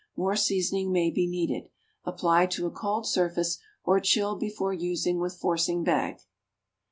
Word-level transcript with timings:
More 0.15 0.35
seasoning 0.35 0.91
may 0.91 1.11
be 1.11 1.27
needed. 1.27 1.69
Apply 2.05 2.47
to 2.47 2.65
a 2.65 2.71
cold 2.71 3.05
surface, 3.05 3.59
or 3.83 3.99
chill 3.99 4.35
before 4.35 4.73
using 4.73 5.19
with 5.19 5.35
forcing 5.37 5.83
bag. 5.83 6.17